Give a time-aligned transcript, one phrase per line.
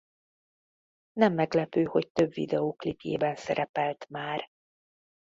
[1.11, 4.47] Nem meglepő hogy több videóklipjében szerepelt már.